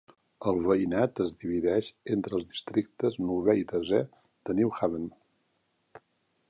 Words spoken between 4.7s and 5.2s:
Haven.